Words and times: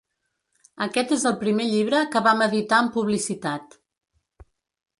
Aquest 0.85 1.13
és 1.15 1.25
el 1.31 1.35
primer 1.43 1.67
llibre 1.73 2.01
que 2.15 2.23
vam 2.29 2.43
editar 2.47 2.79
amb 2.81 2.91
publicitat. 2.97 3.79